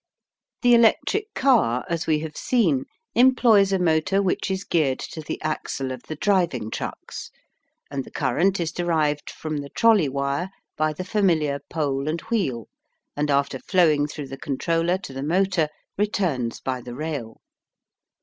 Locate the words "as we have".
1.87-2.35